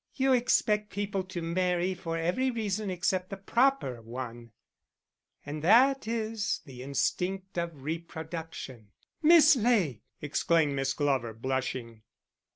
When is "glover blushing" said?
10.95-12.01